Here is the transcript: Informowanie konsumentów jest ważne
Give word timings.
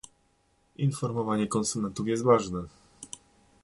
Informowanie 0.77 1.47
konsumentów 1.47 2.07
jest 2.07 2.23
ważne 2.23 2.63